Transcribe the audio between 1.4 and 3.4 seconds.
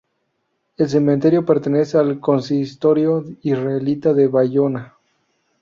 pertenece al Consistorio